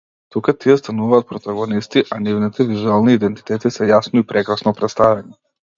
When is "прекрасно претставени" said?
4.35-5.41